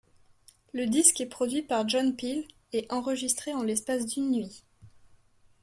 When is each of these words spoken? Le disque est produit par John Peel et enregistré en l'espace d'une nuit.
Le 0.73 0.87
disque 0.87 1.21
est 1.21 1.27
produit 1.27 1.61
par 1.61 1.87
John 1.87 2.15
Peel 2.15 2.43
et 2.73 2.87
enregistré 2.89 3.53
en 3.53 3.61
l'espace 3.61 4.07
d'une 4.07 4.31
nuit. 4.31 4.63